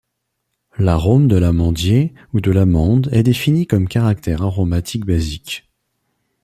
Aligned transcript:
L'arôme 0.79 1.27
de 1.27 1.35
l'amandier, 1.35 2.15
ou 2.33 2.41
de 2.41 2.49
l'amande, 2.49 3.07
est 3.13 3.21
défini 3.21 3.67
comme 3.67 3.87
caractère 3.87 4.41
aromatique 4.41 5.05
basique. 5.05 5.69